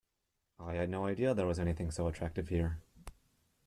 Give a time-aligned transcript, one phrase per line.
[0.59, 2.81] I had no idea there was anything so attractive here.